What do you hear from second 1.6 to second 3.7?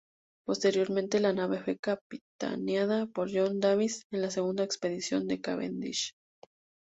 fue capitaneada por John